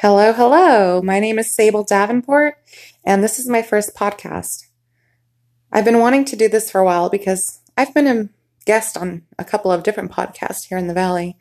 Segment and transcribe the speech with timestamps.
[0.00, 1.02] Hello, hello.
[1.02, 2.54] My name is Sable Davenport,
[3.04, 4.66] and this is my first podcast.
[5.72, 8.28] I've been wanting to do this for a while because I've been a
[8.64, 11.36] guest on a couple of different podcasts here in the Valley.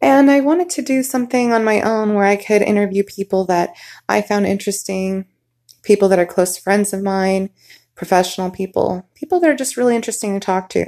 [0.00, 3.76] And I wanted to do something on my own where I could interview people that
[4.08, 5.26] I found interesting,
[5.82, 7.50] people that are close friends of mine,
[7.94, 10.86] professional people, people that are just really interesting to talk to.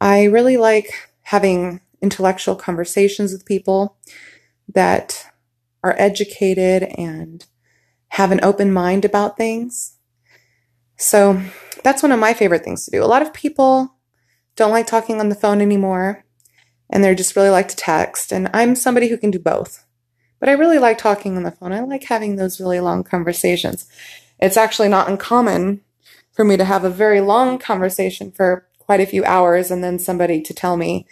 [0.00, 0.92] I really like
[1.22, 3.96] having intellectual conversations with people
[4.72, 5.28] that
[5.88, 7.44] are educated and
[8.08, 9.96] have an open mind about things.
[10.96, 11.40] So
[11.84, 13.02] that's one of my favorite things to do.
[13.02, 13.94] A lot of people
[14.56, 16.24] don't like talking on the phone anymore
[16.90, 18.32] and they just really like to text.
[18.32, 19.84] And I'm somebody who can do both.
[20.40, 21.72] But I really like talking on the phone.
[21.72, 23.88] I like having those really long conversations.
[24.38, 25.80] It's actually not uncommon
[26.32, 29.98] for me to have a very long conversation for quite a few hours and then
[29.98, 31.06] somebody to tell me,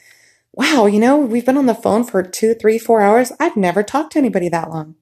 [0.57, 3.31] wow, you know, we've been on the phone for two, three, four hours.
[3.39, 4.97] I've never talked to anybody that long.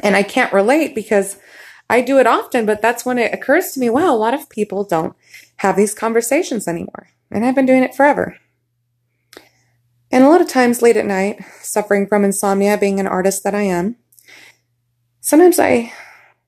[0.00, 1.38] And I can't relate because
[1.90, 4.48] I do it often, but that's when it occurs to me, wow, a lot of
[4.48, 5.14] people don't
[5.56, 7.10] have these conversations anymore.
[7.30, 8.38] And I've been doing it forever.
[10.10, 13.54] And a lot of times late at night, suffering from insomnia, being an artist that
[13.54, 13.96] I am,
[15.20, 15.92] sometimes I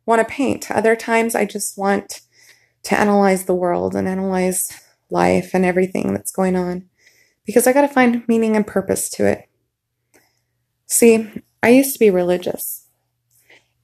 [0.07, 0.71] want to paint.
[0.71, 2.23] Other times I just want
[2.85, 4.69] to analyze the world and analyze
[5.11, 6.89] life and everything that's going on
[7.45, 9.49] because I got to find meaning and purpose to it.
[10.87, 11.31] See,
[11.63, 12.87] I used to be religious.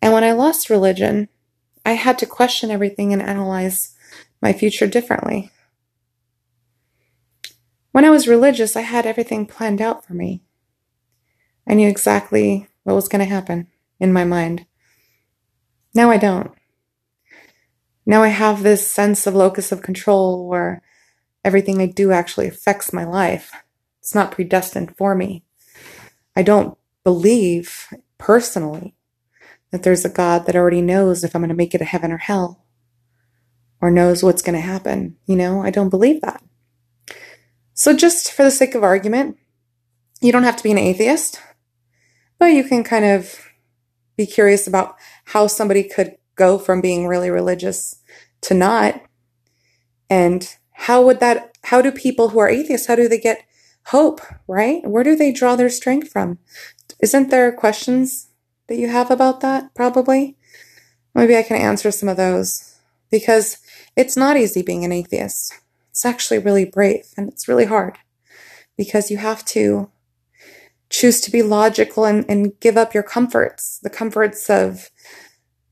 [0.03, 1.29] And when I lost religion,
[1.85, 3.95] I had to question everything and analyze
[4.41, 5.51] my future differently.
[7.93, 10.43] When I was religious, I had everything planned out for me.
[11.67, 13.67] I knew exactly what was going to happen
[13.99, 14.67] in my mind.
[15.95, 16.53] Now I don't.
[18.07, 20.83] Now I have this sense of locus of control where
[21.45, 23.53] everything I do actually affects my life.
[24.01, 25.45] It's not predestined for me.
[26.37, 27.89] I don't believe
[28.19, 28.95] personally
[29.71, 32.13] that there's a God that already knows if I'm going to make it to heaven
[32.13, 32.65] or hell
[33.81, 35.17] or knows what's going to happen.
[35.27, 36.43] You know, I don't believe that.
[37.75, 39.39] So, just for the sake of argument,
[40.21, 41.41] you don't have to be an atheist,
[42.39, 43.49] but you can kind of
[44.17, 48.03] be curious about how somebody could go from being really religious
[48.43, 49.01] to not
[50.11, 53.45] and how would that, how do people who are atheists, how do they get
[53.89, 54.81] hope, right?
[54.87, 56.39] Where do they draw their strength from?
[57.03, 58.29] Isn't there questions
[58.67, 59.75] that you have about that?
[59.75, 60.39] Probably.
[61.15, 62.79] Maybe I can answer some of those
[63.11, 63.59] because
[63.95, 65.53] it's not easy being an atheist.
[65.91, 67.99] It's actually really brave and it's really hard
[68.79, 69.91] because you have to
[70.89, 74.91] choose to be logical and, and give up your comforts, the comforts of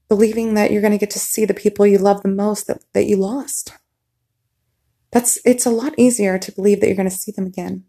[0.07, 2.85] believing that you're going to get to see the people you love the most that,
[2.93, 3.73] that you lost.
[5.11, 7.85] That's it's a lot easier to believe that you're going to see them again.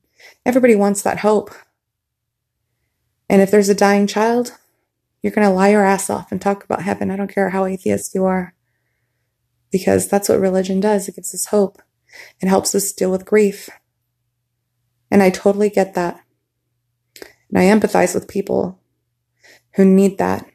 [0.45, 1.51] Everybody wants that hope.
[3.29, 4.57] And if there's a dying child,
[5.21, 7.11] you're going to lie your ass off and talk about heaven.
[7.11, 8.55] I don't care how atheist you are.
[9.71, 11.07] Because that's what religion does.
[11.07, 11.81] It gives us hope.
[12.41, 13.69] It helps us deal with grief.
[15.11, 16.23] And I totally get that.
[17.49, 18.79] And I empathize with people
[19.75, 20.45] who need that.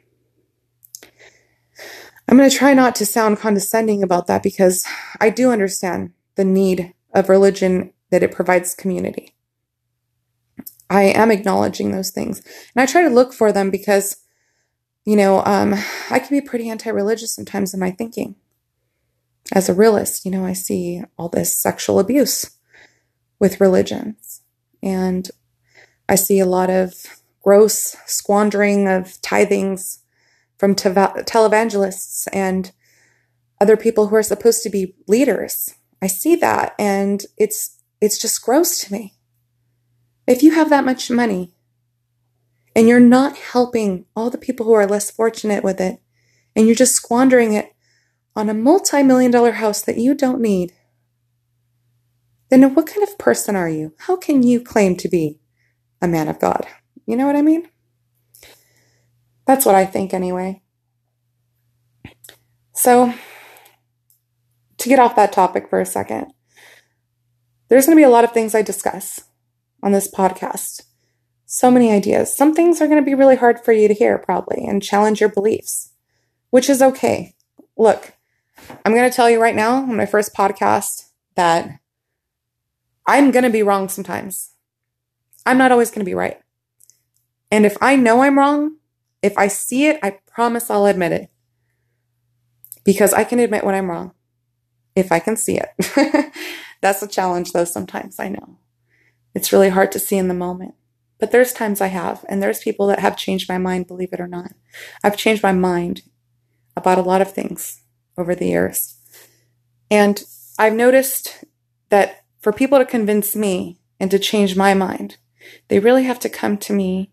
[2.27, 4.85] I'm going to try not to sound condescending about that because
[5.21, 9.35] I do understand the need of religion that it provides community.
[10.91, 12.41] I am acknowledging those things.
[12.75, 14.19] And I try to look for them because,
[15.05, 15.75] you know, um,
[16.11, 18.37] I can be pretty anti religious sometimes in my thinking.
[19.53, 22.51] As a realist, you know, I see all this sexual abuse
[23.39, 24.43] with religions.
[24.83, 25.31] And
[26.09, 29.99] I see a lot of gross squandering of tithings
[30.59, 32.73] from televangelists and
[33.61, 38.43] other people who are supposed to be leaders I see that and it's it's just
[38.43, 39.15] gross to me.
[40.27, 41.55] If you have that much money
[42.77, 46.01] and you're not helping all the people who are less fortunate with it
[46.55, 47.75] and you're just squandering it
[48.37, 50.75] on a multi-million dollar house that you don't need,
[52.51, 53.95] then what kind of person are you?
[54.01, 55.41] How can you claim to be
[56.03, 56.67] a man of God?
[57.07, 57.71] You know what I mean?
[59.47, 60.61] That's what I think anyway.
[62.75, 63.15] So,
[64.85, 66.27] to get off that topic for a second,
[67.69, 69.23] there's going to be a lot of things I discuss
[69.83, 70.83] on this podcast.
[71.47, 72.37] So many ideas.
[72.37, 75.21] Some things are going to be really hard for you to hear, probably, and challenge
[75.21, 75.93] your beliefs,
[76.51, 77.35] which is okay.
[77.79, 78.13] Look,
[78.85, 81.81] I'm going to tell you right now on my first podcast that
[83.07, 84.51] I'm going to be wrong sometimes.
[85.47, 86.39] I'm not always going to be right.
[87.51, 88.77] And if I know I'm wrong,
[89.23, 91.31] if I see it, I promise I'll admit it.
[92.85, 94.13] Because I can admit when I'm wrong
[94.97, 96.33] if I can see it.
[96.81, 98.59] That's a challenge, though, sometimes I know.
[99.35, 100.75] It's really hard to see in the moment.
[101.19, 104.21] but there's times I have, and there's people that have changed my mind, believe it
[104.21, 104.53] or not.
[105.03, 106.03] I've changed my mind
[106.77, 107.81] about a lot of things
[108.19, 108.97] over the years.
[109.91, 110.23] And
[110.59, 111.45] I've noticed
[111.89, 115.17] that for people to convince me and to change my mind,
[115.69, 117.11] they really have to come to me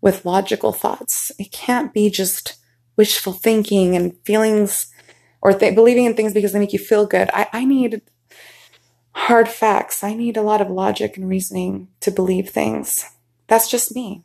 [0.00, 1.30] with logical thoughts.
[1.38, 2.56] It can't be just
[2.96, 4.91] wishful thinking and feelings
[5.42, 7.28] or th- believing in things because they make you feel good.
[7.34, 8.02] I, I need
[9.14, 10.02] hard facts.
[10.02, 13.04] I need a lot of logic and reasoning to believe things.
[13.48, 14.22] That's just me,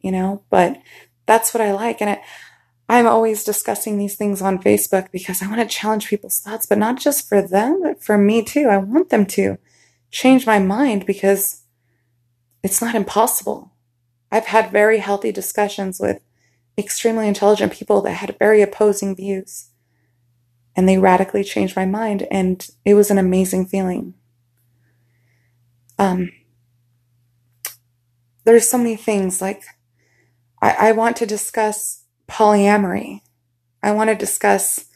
[0.00, 0.80] you know, but
[1.26, 2.00] that's what I like.
[2.00, 2.20] And it,
[2.88, 6.78] I'm always discussing these things on Facebook because I want to challenge people's thoughts, but
[6.78, 8.68] not just for them, but for me too.
[8.68, 9.58] I want them to
[10.10, 11.62] change my mind because
[12.62, 13.72] it's not impossible.
[14.30, 16.20] I've had very healthy discussions with
[16.76, 19.69] extremely intelligent people that had very opposing views.
[20.76, 24.14] And they radically changed my mind, and it was an amazing feeling.
[25.98, 26.30] Um,
[28.44, 29.62] there's so many things like
[30.62, 33.20] I, I want to discuss polyamory.
[33.82, 34.86] I want to discuss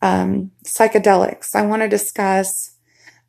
[0.00, 1.54] um, psychedelics.
[1.54, 2.76] I want to discuss,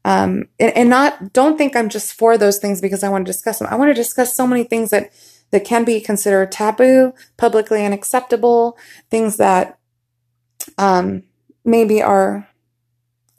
[0.05, 3.31] um, and, and not, don't think I'm just for those things because I want to
[3.31, 3.67] discuss them.
[3.69, 5.11] I want to discuss so many things that,
[5.51, 8.77] that can be considered taboo, publicly unacceptable,
[9.09, 9.77] things that,
[10.77, 11.23] um,
[11.65, 12.47] maybe are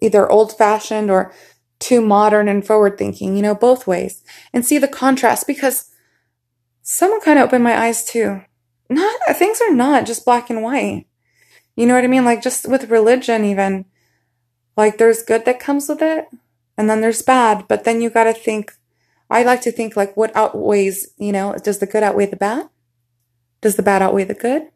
[0.00, 1.32] either old fashioned or
[1.78, 4.22] too modern and forward thinking, you know, both ways
[4.52, 5.90] and see the contrast because
[6.82, 8.42] someone kind of opened my eyes too
[8.88, 11.06] not things are not just black and white.
[11.76, 12.24] You know what I mean?
[12.24, 13.84] Like just with religion, even
[14.76, 16.28] like there's good that comes with it,
[16.76, 17.66] and then there's bad.
[17.68, 18.74] But then you got to think.
[19.30, 21.08] I like to think like what outweighs.
[21.18, 22.68] You know, does the good outweigh the bad?
[23.60, 24.68] Does the bad outweigh the good?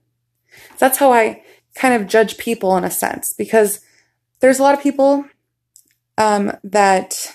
[0.78, 1.42] That's how I
[1.74, 3.80] kind of judge people in a sense because
[4.40, 5.24] there's a lot of people
[6.16, 7.34] um, that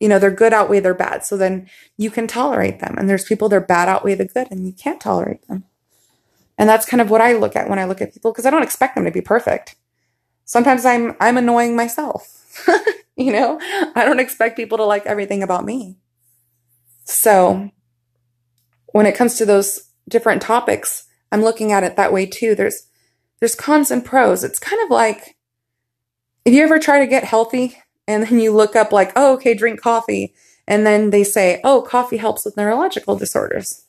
[0.00, 3.24] you know their good outweigh their bad so then you can tolerate them and there's
[3.24, 5.64] people their bad outweigh the good and you can't tolerate them
[6.60, 8.50] and that's kind of what I look at when I look at people because I
[8.50, 9.76] don't expect them to be perfect.
[10.44, 12.66] Sometimes I'm I'm annoying myself.
[13.16, 15.96] you know, I don't expect people to like everything about me.
[17.04, 17.70] So,
[18.92, 22.54] when it comes to those different topics, I'm looking at it that way too.
[22.54, 22.89] There's
[23.40, 24.44] there's cons and pros.
[24.44, 25.36] It's kind of like
[26.44, 29.54] if you ever try to get healthy and then you look up like, "Oh, okay,
[29.54, 30.34] drink coffee."
[30.68, 33.84] And then they say, "Oh, coffee helps with neurological disorders."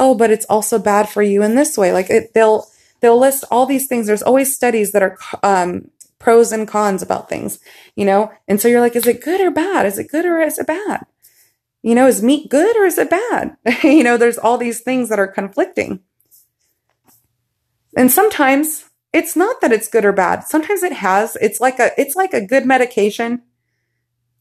[0.00, 1.92] oh, but it's also bad for you in this way.
[1.92, 2.66] Like it, they'll
[3.00, 4.08] they'll list all these things.
[4.08, 7.60] There's always studies that are um, pros and cons about things,
[7.94, 8.32] you know.
[8.48, 9.86] And so you're like, is it good or bad?
[9.86, 11.06] Is it good or is it bad?
[11.82, 13.56] You know, is meat good or is it bad?
[13.84, 16.00] you know, there's all these things that are conflicting.
[17.96, 20.44] And sometimes it's not that it's good or bad.
[20.44, 21.36] Sometimes it has.
[21.40, 23.42] It's like a it's like a good medication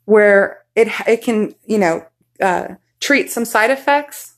[0.06, 2.06] where it it can you know
[2.39, 4.30] uh, treat some side effects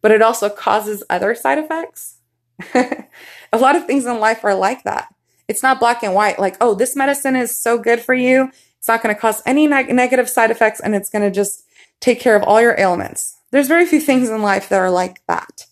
[0.00, 2.16] but it also causes other side effects.
[2.74, 5.14] a lot of things in life are like that.
[5.48, 8.50] It's not black and white, like, oh, this medicine is so good for you.
[8.78, 11.64] It's not going to cause any neg- negative side effects and it's going to just
[12.00, 13.36] take care of all your ailments.
[13.50, 15.66] There's very few things in life that are like that,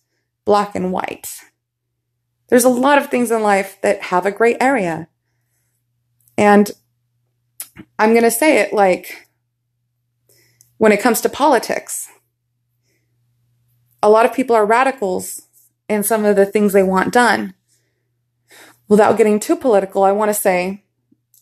[0.44, 1.28] black and white.
[2.48, 5.08] There's a lot of things in life that have a gray area.
[6.38, 6.70] And
[7.98, 9.26] I'm going to say it like
[10.78, 12.08] when it comes to politics,
[14.02, 15.42] a lot of people are radicals
[15.88, 17.54] in some of the things they want done.
[18.88, 20.84] Without getting too political, I want to say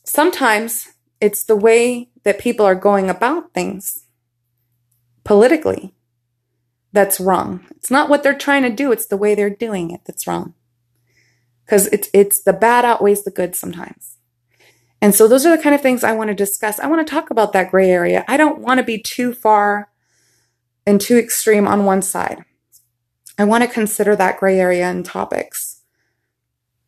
[0.04, 0.88] sometimes
[1.20, 4.04] it's the way that people are going about things
[5.24, 5.94] politically
[6.92, 7.66] that's wrong.
[7.72, 10.54] It's not what they're trying to do, it's the way they're doing it that's wrong.
[11.64, 14.18] Because it's, it's the bad outweighs the good sometimes.
[15.00, 16.78] And so those are the kind of things I want to discuss.
[16.78, 18.24] I want to talk about that gray area.
[18.26, 19.90] I don't want to be too far
[20.86, 22.44] and too extreme on one side.
[23.38, 25.82] I want to consider that gray area in topics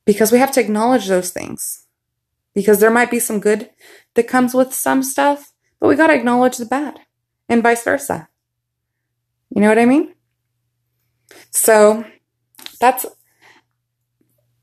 [0.04, 1.86] because we have to acknowledge those things
[2.54, 3.70] because there might be some good
[4.14, 7.00] that comes with some stuff, but we got to acknowledge the bad
[7.48, 8.28] and vice versa.
[9.54, 10.14] You know what I mean?
[11.50, 12.04] So
[12.80, 13.06] that's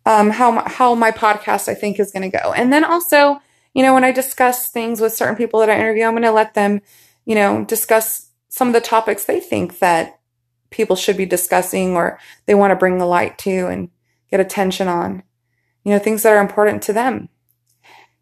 [0.06, 2.54] um, how my, how my podcast I think is going to go.
[2.54, 3.42] And then also,
[3.74, 6.32] you know, when I discuss things with certain people that I interview, I'm going to
[6.32, 6.82] let them,
[7.26, 10.20] you know, discuss some of the topics they think that
[10.70, 13.90] people should be discussing or they want to bring the light to and
[14.30, 15.24] get attention on.
[15.84, 17.30] You know, things that are important to them.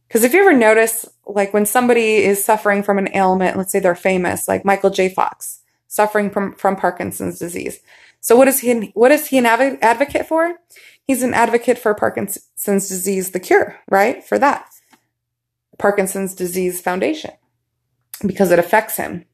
[0.07, 3.79] Because if you ever notice, like when somebody is suffering from an ailment, let's say
[3.79, 5.09] they're famous, like Michael J.
[5.09, 7.79] Fox, suffering from, from Parkinson's disease.
[8.19, 10.55] So what is he, what is he an advocate for?
[11.11, 14.23] He's an advocate for Parkinson's disease, the cure, right?
[14.23, 14.65] For that.
[15.77, 17.31] Parkinson's disease foundation
[18.25, 19.25] because it affects him.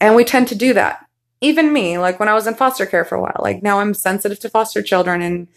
[0.00, 1.08] And we tend to do that
[1.40, 3.94] even me, like when I was in foster care for a while, like now I'm
[3.94, 5.48] sensitive to foster children and,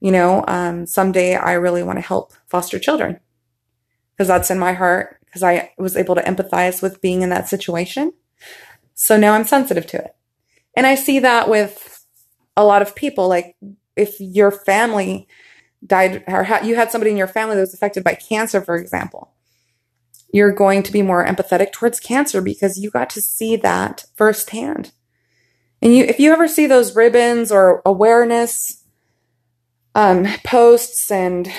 [0.00, 3.20] you know, um, someday I really want to help foster children
[4.12, 7.48] because that's in my heart because I was able to empathize with being in that
[7.48, 8.12] situation.
[8.94, 10.16] So now I'm sensitive to it.
[10.76, 12.04] And I see that with
[12.56, 13.28] a lot of people.
[13.28, 13.56] Like
[13.96, 15.28] if your family
[15.84, 18.76] died or ha- you had somebody in your family that was affected by cancer, for
[18.76, 19.32] example,
[20.32, 24.92] you're going to be more empathetic towards cancer because you got to see that firsthand.
[25.82, 28.84] And you, if you ever see those ribbons or awareness
[29.94, 31.50] um, posts and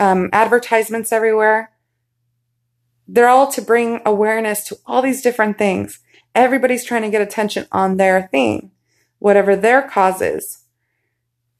[0.00, 1.70] um, advertisements everywhere,
[3.06, 6.00] they're all to bring awareness to all these different things.
[6.34, 8.70] Everybody's trying to get attention on their thing,
[9.18, 10.61] whatever their cause is.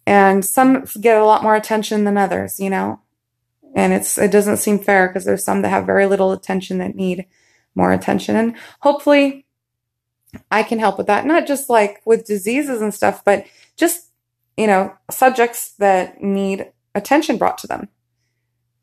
[0.06, 3.00] And some get a lot more attention than others, you know?
[3.74, 6.94] And it's, it doesn't seem fair because there's some that have very little attention that
[6.94, 7.26] need
[7.74, 8.36] more attention.
[8.36, 9.46] And hopefully
[10.50, 11.24] I can help with that.
[11.24, 14.10] Not just like with diseases and stuff, but just,
[14.56, 17.88] you know, subjects that need attention brought to them.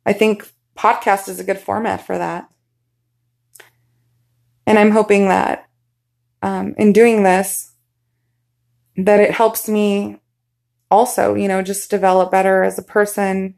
[0.06, 2.50] I think podcast is a good format for that.
[4.66, 5.68] And I'm hoping that
[6.42, 7.74] um, in doing this,
[8.96, 10.20] that it helps me
[10.92, 13.56] also, you know, just develop better as a person.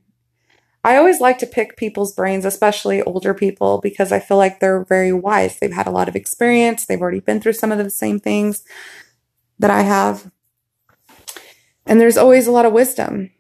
[0.83, 4.83] I always like to pick people's brains, especially older people, because I feel like they're
[4.83, 5.59] very wise.
[5.59, 6.85] They've had a lot of experience.
[6.85, 8.63] They've already been through some of the same things
[9.59, 10.31] that I have.
[11.85, 13.31] And there's always a lot of wisdom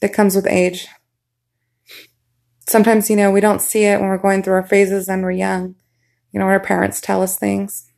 [0.00, 0.88] that comes with age.
[2.68, 5.32] Sometimes, you know, we don't see it when we're going through our phases and we're
[5.32, 5.74] young.
[6.32, 7.90] You know, our parents tell us things.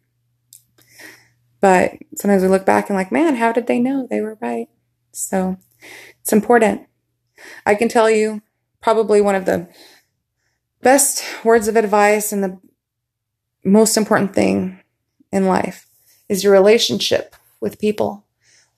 [1.60, 4.68] But sometimes we look back and like, man, how did they know they were right?
[5.14, 5.56] So
[6.20, 6.86] it's important.
[7.64, 8.42] I can tell you
[8.80, 9.68] probably one of the
[10.82, 12.58] best words of advice and the
[13.64, 14.80] most important thing
[15.32, 15.88] in life
[16.28, 18.24] is your relationship with people.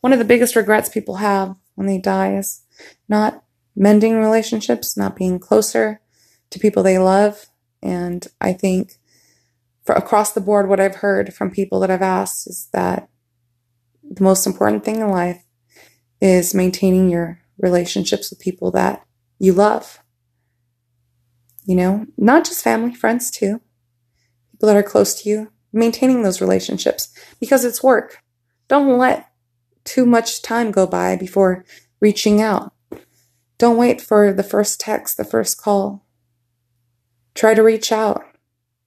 [0.01, 2.63] One of the biggest regrets people have when they die is
[3.09, 3.43] not
[3.75, 6.01] mending relationships, not being closer
[6.51, 7.47] to people they love.
[7.83, 8.99] And I think
[9.85, 13.09] for across the board, what I've heard from people that I've asked is that
[14.09, 15.46] the most important thing in life
[16.21, 19.05] is maintaining your relationships with people that
[19.39, 20.01] you love.
[21.65, 23.61] You know, not just family, friends too,
[24.53, 28.19] people that are close to you, maintaining those relationships because it's work.
[28.69, 29.31] Don't let
[29.85, 31.65] too much time go by before
[32.01, 32.73] reaching out.
[33.59, 36.07] Don't wait for the first text, the first call.
[37.35, 38.23] Try to reach out.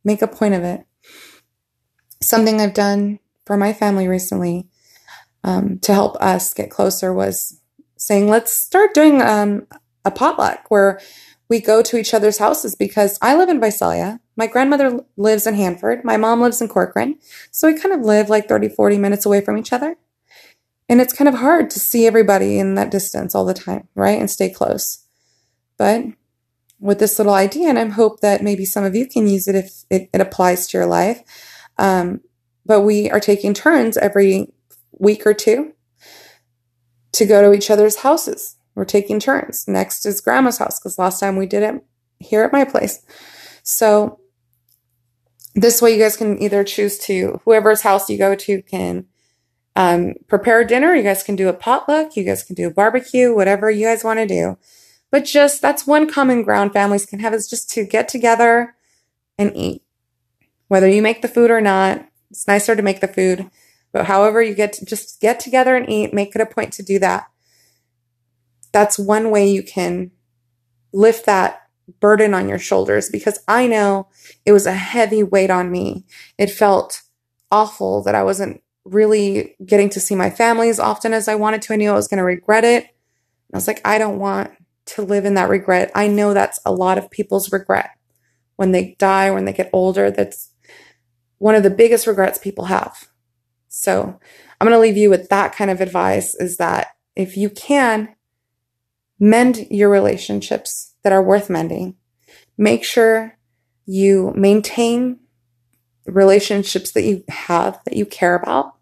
[0.03, 0.85] Make a point of it
[2.21, 4.67] something I've done for my family recently
[5.43, 7.59] um, to help us get closer was
[7.97, 9.67] saying, let's start doing um,
[10.05, 10.99] a potluck where
[11.49, 14.19] we go to each other's houses because I live in Visalia.
[14.35, 16.03] My grandmother lives in Hanford.
[16.03, 17.17] My mom lives in Corcoran.
[17.51, 19.97] So we kind of live like 30, 40 minutes away from each other.
[20.87, 24.19] And it's kind of hard to see everybody in that distance all the time, right?
[24.19, 25.05] And stay close.
[25.77, 26.05] But
[26.79, 29.55] with this little idea, and I hope that maybe some of you can use it
[29.55, 31.21] if it, it applies to your life,
[31.77, 32.21] um,
[32.65, 34.51] but we are taking turns every
[34.99, 35.73] week or two
[37.13, 38.57] to go to each other's houses.
[38.75, 39.67] We're taking turns.
[39.67, 41.83] Next is grandma's house because last time we did it
[42.19, 43.03] here at my place.
[43.63, 44.19] So
[45.55, 49.05] this way you guys can either choose to, whoever's house you go to can
[49.75, 50.93] um, prepare dinner.
[50.93, 52.15] You guys can do a potluck.
[52.15, 54.57] You guys can do a barbecue, whatever you guys want to do.
[55.11, 58.75] But just that's one common ground families can have is just to get together
[59.37, 59.83] and eat
[60.67, 62.05] whether you make the food or not.
[62.29, 63.49] It's nicer to make the food,
[63.91, 66.83] but however you get to just get together and eat, make it a point to
[66.83, 67.27] do that.
[68.71, 70.11] That's one way you can
[70.93, 71.63] lift that
[71.99, 74.07] burden on your shoulders because I know
[74.45, 76.05] it was a heavy weight on me.
[76.37, 77.01] It felt
[77.51, 81.61] awful that I wasn't really getting to see my family as often as I wanted
[81.63, 81.73] to.
[81.73, 82.85] I knew I was going to regret it.
[83.53, 84.51] I was like, I don't want
[84.87, 85.91] to live in that regret.
[85.95, 87.91] I know that's a lot of people's regret
[88.55, 90.11] when they die, when they get older.
[90.11, 90.51] That's
[91.37, 93.07] one of the biggest regrets people have.
[93.69, 94.19] So
[94.59, 98.15] I'm going to leave you with that kind of advice is that if you can
[99.19, 101.95] mend your relationships that are worth mending,
[102.57, 103.37] make sure
[103.85, 105.19] you maintain
[106.05, 108.75] relationships that you have that you care about.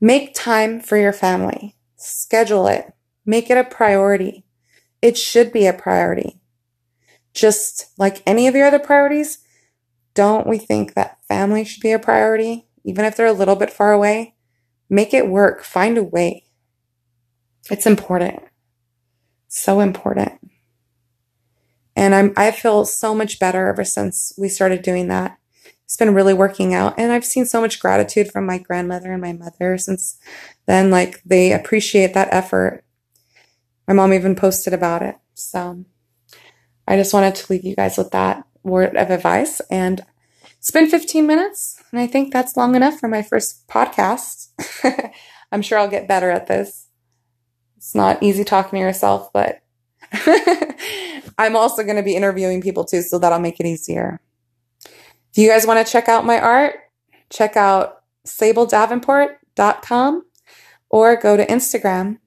[0.00, 1.76] Make time for your family.
[1.96, 2.92] Schedule it.
[3.24, 4.44] Make it a priority.
[5.02, 6.40] It should be a priority.
[7.32, 9.38] Just like any of your other priorities,
[10.14, 13.70] don't we think that family should be a priority, even if they're a little bit
[13.70, 14.34] far away?
[14.88, 15.62] Make it work.
[15.62, 16.46] Find a way.
[17.70, 18.42] It's important.
[19.48, 20.40] So important.
[21.96, 25.38] And I'm, I feel so much better ever since we started doing that.
[25.84, 26.94] it's been really working out.
[26.98, 30.18] And I've seen so much gratitude from my grandmother and my mother since
[30.66, 30.90] then.
[30.90, 32.84] Like they appreciate that effort.
[33.86, 35.16] My mom even posted about it.
[35.34, 35.84] So
[36.86, 39.60] I just wanted to leave you guys with that word of advice.
[39.70, 40.00] And
[40.60, 44.50] it's been 15 minutes, and I think that's long enough for my first podcast.
[45.52, 46.86] I'm sure I'll get better at this.
[47.78, 49.62] It's not easy talking to yourself, but
[51.38, 54.20] I'm also going to be interviewing people too, so that'll make it easier.
[54.84, 56.74] If you guys want to check out my art,
[57.30, 60.24] check out sabledavenport.com
[60.90, 62.18] or go to Instagram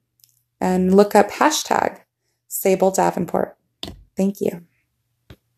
[0.60, 2.00] and look up hashtag
[2.48, 3.56] Sable Davenport.
[4.18, 4.66] Thank you.